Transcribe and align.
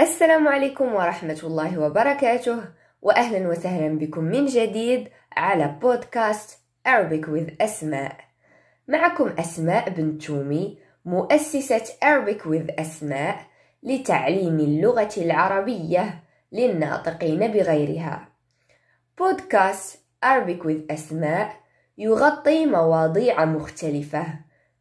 السلام 0.00 0.48
عليكم 0.48 0.94
ورحمة 0.94 1.40
الله 1.44 1.78
وبركاته 1.78 2.64
وأهلا 3.02 3.48
وسهلا 3.48 3.98
بكم 3.98 4.24
من 4.24 4.46
جديد 4.46 5.08
على 5.36 5.76
بودكاست 5.80 6.58
Arabic 6.88 7.24
with 7.24 7.52
أسماء. 7.60 8.16
معكم 8.88 9.28
أسماء 9.38 9.90
بن 9.90 10.18
تومي 10.18 10.78
مؤسسة 11.04 11.82
Arabic 12.04 12.40
with 12.42 12.80
أسماء 12.80 13.40
لتعليم 13.82 14.60
اللغة 14.60 15.14
العربية 15.16 16.22
للناطقين 16.52 17.38
بغيرها. 17.38 18.28
بودكاست 19.18 19.98
Arabic 20.24 20.62
with 20.62 20.92
أسماء 20.92 21.56
يغطي 21.98 22.66
مواضيع 22.66 23.44
مختلفة 23.44 24.26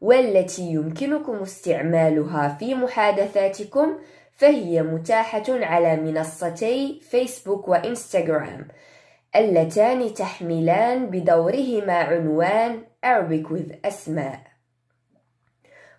والتي 0.00 0.62
يمكنكم 0.62 1.36
استعمالها 1.36 2.48
في 2.48 2.74
محادثاتكم 2.74 3.98
فهي 4.36 4.82
متاحة 4.82 5.44
على 5.48 5.96
منصتي 5.96 7.00
فيسبوك 7.10 7.68
وإنستغرام 7.68 8.68
اللتان 9.36 10.14
تحملان 10.14 11.06
بدورهما 11.06 11.94
عنوان 11.94 12.82
Arabic 13.06 13.50
with 13.50 13.72
أسماء 13.84 14.40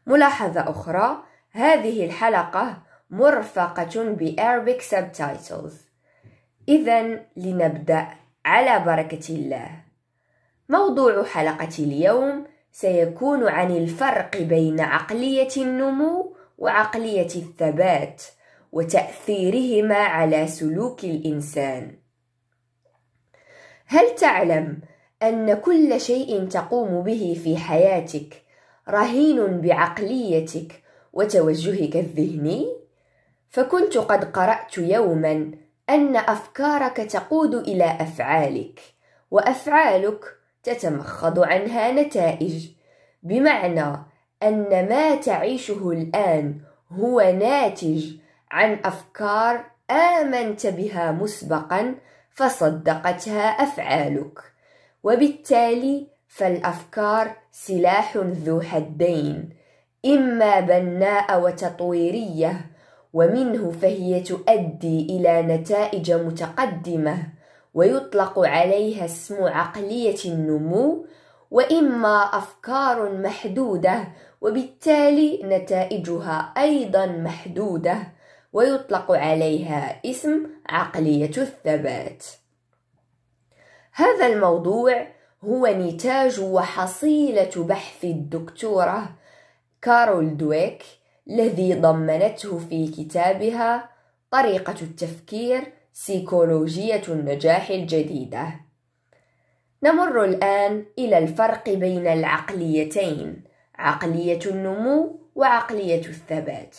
ملاحظة 0.06 0.70
أخرى 0.70 1.24
هذه 1.52 2.06
الحلقة 2.06 2.91
مرفقة 3.12 4.04
بأربك 4.04 4.82
subtitles. 4.82 5.74
إذا 6.68 7.20
لنبدأ 7.38 8.08
على 8.46 8.86
بركة 8.86 9.36
الله. 9.36 9.70
موضوع 10.70 11.24
حلقة 11.24 11.76
اليوم 11.80 12.46
سيكون 12.72 13.48
عن 13.48 13.72
الفرق 13.72 14.38
بين 14.38 14.80
عقلية 14.80 15.48
النمو 15.58 16.36
وعقلية 16.58 17.36
الثبات 17.36 18.24
وتأثيرهما 18.72 19.96
على 19.98 20.48
سلوك 20.48 21.04
الإنسان. 21.04 21.98
هل 23.86 24.16
تعلم 24.16 24.82
أن 25.24 25.54
كل 25.54 26.02
شيء 26.02 26.48
تقوم 26.48 27.04
به 27.04 27.42
في 27.44 27.58
حياتك 27.58 28.44
رهين 28.90 29.62
بعقليتك 29.62 30.84
وتوجهك 31.14 31.96
الذهني؟ 31.96 32.81
فكنت 33.52 33.98
قد 33.98 34.32
قرأت 34.32 34.78
يوما 34.78 35.52
أن 35.90 36.16
أفكارك 36.16 36.98
تقود 36.98 37.56
إلى 37.56 37.98
أفعالك 38.00 38.80
وأفعالك 39.32 40.26
تتمخض 40.64 41.40
عنها 41.40 41.92
نتائج 41.92 42.68
بمعنى 43.24 43.98
أن 44.44 44.90
ما 44.90 45.16
تعيشه 45.16 45.92
الآن 45.92 46.60
هو 46.92 47.22
ناتج 47.22 48.12
عن 48.52 48.80
أفكار 48.86 49.66
آمنت 49.92 50.68
بها 50.68 51.12
مسبقا 51.12 51.96
فصدقتها 52.32 53.44
أفعالك 53.44 54.40
وبالتالي 55.04 56.08
فالأفكار 56.28 57.36
سلاح 57.52 58.18
ذو 58.18 58.62
حدين 58.62 59.50
إما 60.06 60.60
بناء 60.60 61.42
وتطويرية 61.42 62.71
ومنه 63.14 63.72
فهي 63.72 64.20
تؤدي 64.20 65.06
إلى 65.10 65.42
نتائج 65.42 66.12
متقدمة 66.12 67.24
ويطلق 67.74 68.40
عليها 68.40 69.06
اسم 69.06 69.44
عقلية 69.44 70.26
النمو 70.26 71.06
وإما 71.52 72.38
أفكار 72.38 73.18
محدودة 73.18 74.08
وبالتالي 74.42 75.42
نتائجها 75.44 76.54
أيضا 76.58 77.06
محدودة 77.06 77.98
ويطلق 78.54 79.12
عليها 79.12 80.02
اسم 80.06 80.48
عقلية 80.70 81.32
الثبات. 81.38 82.26
هذا 83.94 84.28
الموضوع 84.28 85.08
هو 85.44 85.68
نتاج 85.68 86.40
وحصيلة 86.40 87.52
بحث 87.56 88.04
الدكتورة 88.04 89.16
كارول 89.82 90.38
دويك 90.38 90.84
الذي 91.30 91.74
ضمنته 91.74 92.60
في 92.60 92.88
كتابها 92.88 93.90
طريقة 94.32 94.76
التفكير 94.82 95.74
سيكولوجية 95.94 97.02
النجاح 97.08 97.70
الجديدة. 97.70 98.48
نمر 99.84 100.24
الآن 100.24 100.86
إلى 101.00 101.18
الفرق 101.18 101.70
بين 101.70 102.08
العقليتين، 102.08 103.44
عقلية 103.76 104.40
النمو 104.46 105.20
وعقلية 105.36 106.06
الثبات. 106.06 106.78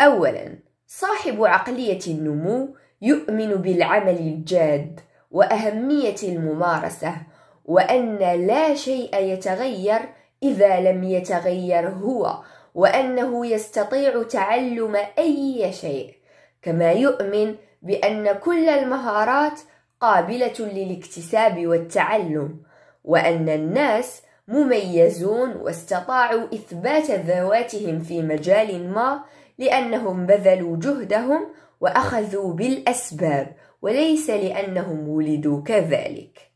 أولاً، 0.00 0.58
صاحب 0.86 1.44
عقلية 1.44 2.00
النمو 2.06 2.76
يؤمن 3.02 3.54
بالعمل 3.54 4.18
الجاد 4.18 5.00
وأهمية 5.30 6.16
الممارسة، 6.22 7.16
وأن 7.64 8.16
لا 8.46 8.74
شيء 8.74 9.16
يتغير 9.16 10.00
إذا 10.42 10.80
لم 10.80 11.04
يتغير 11.04 11.88
هو 11.88 12.42
وأنه 12.76 13.46
يستطيع 13.46 14.22
تعلم 14.22 14.96
أي 15.18 15.72
شيء 15.72 16.14
كما 16.62 16.92
يؤمن 16.92 17.54
بأن 17.82 18.32
كل 18.32 18.68
المهارات 18.68 19.60
قابلة 20.00 20.54
للاكتساب 20.58 21.66
والتعلم 21.66 22.62
وأن 23.04 23.48
الناس 23.48 24.22
مميزون 24.48 25.52
واستطاعوا 25.52 26.54
إثبات 26.54 27.10
ذواتهم 27.10 28.00
في 28.00 28.22
مجال 28.22 28.90
ما 28.90 29.24
لأنهم 29.58 30.26
بذلوا 30.26 30.76
جهدهم 30.76 31.46
وأخذوا 31.80 32.52
بالأسباب 32.52 33.56
وليس 33.82 34.30
لأنهم 34.30 35.08
ولدوا 35.08 35.62
كذلك. 35.62 36.50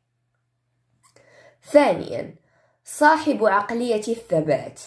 ثانيا 1.72 2.34
صاحب 2.84 3.44
عقلية 3.44 4.04
الثبات 4.09 4.80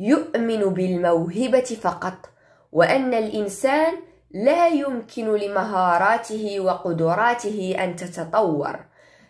يؤمن 0.00 0.60
بالموهبة 0.60 1.78
فقط 1.80 2.30
وأن 2.72 3.14
الإنسان 3.14 3.92
لا 4.30 4.68
يمكن 4.68 5.34
لمهاراته 5.36 6.60
وقدراته 6.60 7.76
أن 7.84 7.96
تتطور 7.96 8.80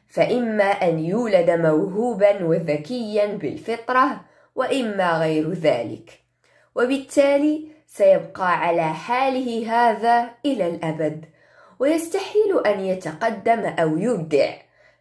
فإما 0.08 0.64
أن 0.64 0.98
يولد 0.98 1.50
موهوبا 1.50 2.44
وذكيا 2.44 3.26
بالفطرة 3.26 4.20
وإما 4.54 5.18
غير 5.18 5.52
ذلك. 5.52 6.20
وبالتالي 6.74 7.68
سيبقى 7.86 8.58
على 8.58 8.94
حاله 8.94 9.72
هذا 9.72 10.30
إلى 10.46 10.66
الأبد 10.66 11.24
ويستحيل 11.78 12.66
أن 12.66 12.80
يتقدم 12.80 13.60
أو 13.60 13.98
يبدع. 13.98 14.50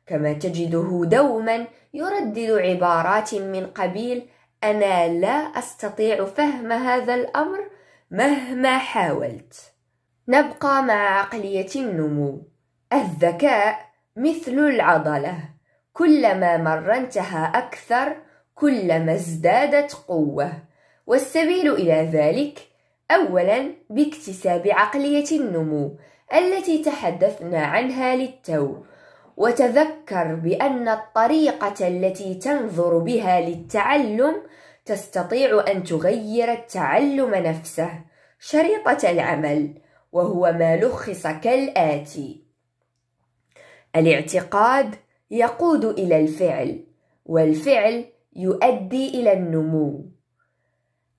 كما 0.08 0.34
تجده 0.34 1.02
دوما 1.06 1.68
يردد 1.94 2.52
عبارات 2.52 3.36
من 3.36 3.66
قبيل 3.66 4.30
أنا 4.64 5.08
لا 5.08 5.30
أستطيع 5.30 6.26
فهم 6.26 6.72
هذا 6.72 7.16
الأمر 7.16 7.60
مهما 8.12 8.78
حاولت. 8.78 9.74
نبقى 10.28 10.84
مع 10.84 11.20
عقلية 11.20 11.70
النمو. 11.76 12.42
الذكاء 12.94 13.90
مثل 14.16 14.52
العضلة، 14.52 15.38
كلما 15.94 16.58
مرنتها 16.58 17.46
أكثر 17.56 18.16
كلما 18.56 19.14
ازدادت 19.14 19.94
قوة، 19.94 20.52
والسبيل 21.08 21.74
إلى 21.74 22.10
ذلك 22.14 22.60
أولاً 23.12 23.76
باكتساب 23.90 24.68
عقلية 24.68 25.40
النمو 25.40 25.98
التي 26.34 26.84
تحدثنا 26.84 27.66
عنها 27.66 28.16
للتو، 28.16 28.76
وتذكر 29.40 30.36
بأن 30.36 30.88
الطريقة 30.88 31.88
التي 31.88 32.36
تنظر 32.36 32.98
بها 32.98 33.42
للتعلم 33.42 34.36
تستطيع 34.86 35.66
أن 35.72 35.84
تغير 35.84 36.52
التعلم 36.52 37.36
نفسه 37.36 37.90
شريطة 38.40 39.12
العمل 39.12 39.74
وهو 40.12 40.56
ما 40.60 40.78
لخص 40.78 41.28
كالآتي. 41.28 42.44
الاعتقاد 43.96 44.96
يقود 45.32 45.86
إلى 45.86 46.20
الفعل 46.20 46.84
والفعل 47.26 48.06
يؤدي 48.36 49.10
إلى 49.10 49.34
النمو. 49.34 50.06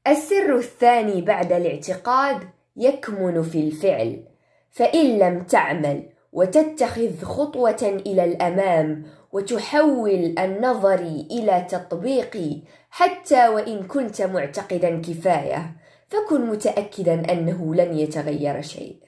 السر 0.06 0.56
الثاني 0.56 1.20
بعد 1.20 1.52
الاعتقاد 1.52 2.48
يكمن 2.76 3.42
في 3.42 3.60
الفعل 3.60 4.24
فإن 4.70 5.18
لم 5.18 5.42
تعمل 5.42 6.19
وتتخذ 6.32 7.22
خطوة 7.22 8.00
إلى 8.06 8.24
الأمام 8.24 9.06
وتحول 9.32 10.34
النظر 10.38 11.00
إلى 11.30 11.66
تطبيق 11.70 12.62
حتى 12.90 13.48
وإن 13.48 13.82
كنت 13.82 14.22
معتقدا 14.22 15.00
كفاية 15.00 15.76
فكن 16.08 16.46
متأكدا 16.46 17.32
أنه 17.32 17.74
لن 17.74 17.98
يتغير 17.98 18.62
شيء. 18.62 18.98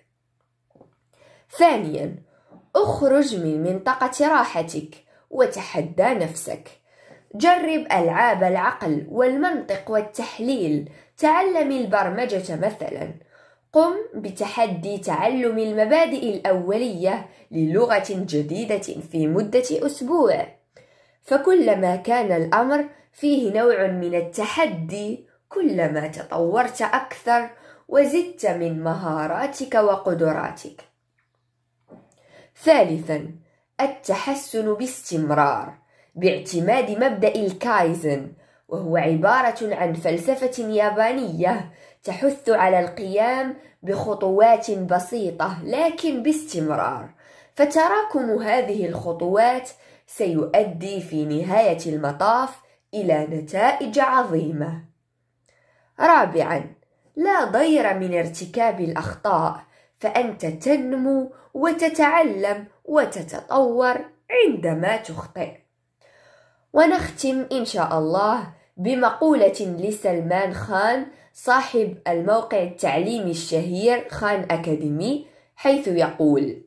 ثانيا 1.58 2.16
اخرج 2.76 3.36
من 3.36 3.62
منطقة 3.62 4.28
راحتك 4.28 4.94
وتحدى 5.30 6.02
نفسك. 6.14 6.68
جرب 7.34 7.86
ألعاب 7.92 8.42
العقل 8.42 9.06
والمنطق 9.10 9.90
والتحليل، 9.90 10.90
تعلم 11.16 11.72
البرمجة 11.72 12.56
مثلا. 12.56 13.14
قم 13.72 13.94
بتحدي 14.14 14.98
تعلم 14.98 15.58
المبادئ 15.58 16.34
الأولية 16.34 17.28
للغة 17.50 18.06
جديدة 18.10 18.78
في 18.78 19.26
مدة 19.26 19.64
أسبوع. 19.70 20.46
فكلما 21.22 21.96
كان 21.96 22.32
الأمر 22.32 22.88
فيه 23.12 23.52
نوع 23.60 23.86
من 23.86 24.14
التحدي 24.14 25.26
كلما 25.48 26.06
تطورت 26.06 26.82
أكثر 26.82 27.50
وزدت 27.88 28.46
من 28.46 28.82
مهاراتك 28.82 29.74
وقدراتك. 29.74 30.80
ثالثا 32.64 33.30
التحسن 33.80 34.74
باستمرار 34.74 35.74
باعتماد 36.14 36.90
مبدأ 36.90 37.34
الكايزن 37.34 38.32
وهو 38.72 38.96
عبارة 38.96 39.74
عن 39.74 39.92
فلسفة 39.92 40.64
يابانية 40.64 41.72
تحث 42.04 42.48
على 42.48 42.80
القيام 42.80 43.56
بخطوات 43.82 44.70
بسيطة 44.70 45.58
لكن 45.64 46.22
باستمرار 46.22 47.10
فتراكم 47.54 48.42
هذه 48.42 48.86
الخطوات 48.86 49.70
سيؤدي 50.06 51.00
في 51.00 51.24
نهاية 51.24 51.78
المطاف 51.86 52.60
إلى 52.94 53.26
نتائج 53.26 53.98
عظيمة. 53.98 54.84
رابعا 56.00 56.74
لا 57.16 57.44
ضير 57.44 57.94
من 57.94 58.18
ارتكاب 58.18 58.80
الأخطاء 58.80 59.60
فأنت 59.98 60.46
تنمو 60.46 61.32
وتتعلم 61.54 62.66
وتتطور 62.84 63.96
عندما 64.30 64.96
تخطئ. 64.96 65.52
ونختم 66.72 67.46
إن 67.52 67.64
شاء 67.64 67.98
الله 67.98 68.61
بمقولة 68.82 69.76
لسلمان 69.80 70.54
خان 70.54 71.06
صاحب 71.32 71.96
الموقع 72.08 72.62
التعليمي 72.62 73.30
الشهير 73.30 74.08
خان 74.08 74.46
أكاديمي 74.50 75.26
حيث 75.56 75.88
يقول: 75.88 76.62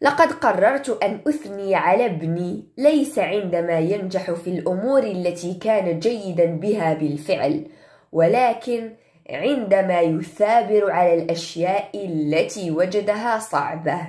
لقد 0.00 0.32
قررت 0.32 1.02
أن 1.02 1.20
أثني 1.28 1.74
على 1.74 2.06
ابني 2.06 2.64
ليس 2.78 3.18
عندما 3.18 3.78
ينجح 3.78 4.30
في 4.30 4.50
الأمور 4.50 5.02
التي 5.02 5.54
كان 5.54 5.98
جيدا 5.98 6.44
بها 6.44 6.94
بالفعل، 6.94 7.66
ولكن 8.12 8.92
عندما 9.30 10.00
يثابر 10.00 10.90
على 10.90 11.14
الأشياء 11.14 11.90
التي 11.94 12.70
وجدها 12.70 13.38
صعبة. 13.38 14.00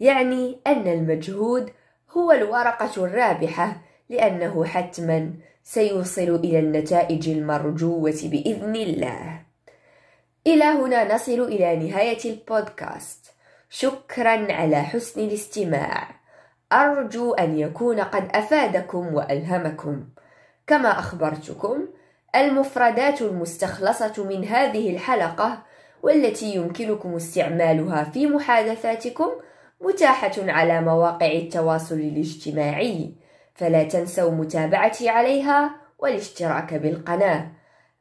يعني 0.00 0.60
أن 0.66 0.88
المجهود 0.88 1.70
هو 2.10 2.32
الورقة 2.32 3.04
الرابحة 3.04 3.89
لأنه 4.10 4.64
حتما 4.64 5.30
سيوصل 5.64 6.34
إلى 6.44 6.58
النتائج 6.58 7.28
المرجوة 7.28 8.20
بإذن 8.24 8.76
الله. 8.76 9.42
إلى 10.46 10.64
هنا 10.64 11.14
نصل 11.14 11.40
إلى 11.40 11.76
نهاية 11.76 12.18
البودكاست. 12.24 13.30
شكرا 13.70 14.52
على 14.52 14.82
حسن 14.82 15.20
الاستماع 15.20 16.20
أرجو 16.72 17.34
أن 17.34 17.58
يكون 17.58 18.00
قد 18.00 18.28
أفادكم 18.34 19.14
وألهمكم 19.14 20.04
كما 20.66 20.98
أخبرتكم 20.98 21.88
المفردات 22.36 23.22
المستخلصة 23.22 24.24
من 24.24 24.44
هذه 24.44 24.90
الحلقة 24.90 25.62
والتي 26.02 26.54
يمكنكم 26.54 27.14
استعمالها 27.14 28.04
في 28.04 28.26
محادثاتكم 28.26 29.30
متاحة 29.80 30.32
على 30.38 30.80
مواقع 30.80 31.32
التواصل 31.32 31.94
الاجتماعي 31.94 33.14
فلا 33.54 33.84
تنسوا 33.84 34.30
متابعتي 34.30 35.08
عليها 35.08 35.70
والاشتراك 35.98 36.74
بالقناة. 36.74 37.48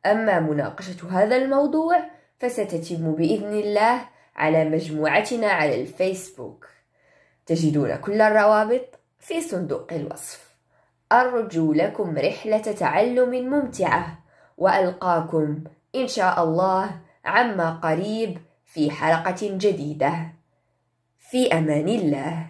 أما 0.05 0.39
مناقشة 0.39 1.09
هذا 1.11 1.35
الموضوع 1.35 2.03
فستتم 2.39 3.15
بإذن 3.15 3.53
الله 3.53 4.01
على 4.35 4.69
مجموعتنا 4.69 5.47
على 5.47 5.81
الفيسبوك. 5.81 6.67
تجدون 7.45 7.95
كل 7.95 8.21
الروابط 8.21 8.99
في 9.19 9.41
صندوق 9.41 9.93
الوصف. 9.93 10.55
أرجو 11.11 11.73
لكم 11.73 12.17
رحلة 12.17 12.57
تعلم 12.57 13.49
ممتعة 13.49 14.19
وألقاكم 14.57 15.63
إن 15.95 16.07
شاء 16.07 16.43
الله 16.43 17.01
عما 17.25 17.69
قريب 17.71 18.37
في 18.65 18.91
حلقة 18.91 19.37
جديدة. 19.41 20.13
في 21.19 21.53
أمان 21.53 21.87
الله. 21.87 22.48